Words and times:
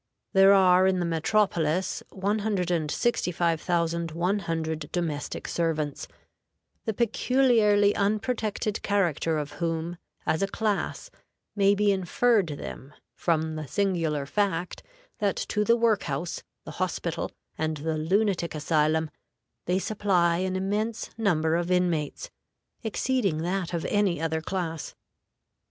There 0.33 0.51
are 0.51 0.87
in 0.87 0.97
the 0.99 1.05
metropolis 1.05 2.01
165,100 2.09 4.89
domestic 4.91 5.47
servants, 5.47 6.07
the 6.85 6.93
peculiarly 6.95 7.95
unprotected 7.95 8.81
character 8.81 9.37
of 9.37 9.51
whom, 9.61 9.97
as 10.25 10.41
a 10.41 10.47
class, 10.47 11.11
may 11.55 11.75
be 11.75 11.91
inferred 11.91 12.59
from 13.13 13.55
the 13.55 13.67
singular 13.67 14.25
fact 14.25 14.81
that 15.19 15.35
to 15.49 15.63
the 15.63 15.75
work 15.77 16.01
house, 16.01 16.41
the 16.65 16.71
hospital, 16.71 17.29
and 17.55 17.77
the 17.77 17.99
Lunatic 17.99 18.55
Asylum 18.55 19.11
they 19.65 19.77
supply 19.77 20.37
an 20.37 20.55
immense 20.55 21.11
number 21.15 21.55
of 21.55 21.69
inmates, 21.69 22.31
exceeding 22.81 23.43
that 23.43 23.71
of 23.71 23.85
any 23.85 24.19
other 24.19 24.41
class. 24.41 24.95